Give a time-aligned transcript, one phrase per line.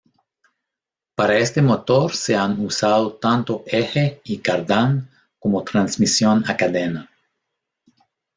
[1.13, 7.07] Para este motor se han usado tanto eje y cardán como transmisión a cadena.